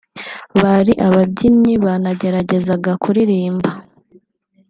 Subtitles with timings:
[0.61, 3.69] Bari ababyinnyi banageragezaga kuririmba